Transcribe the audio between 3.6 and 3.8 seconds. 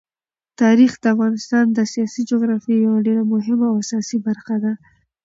او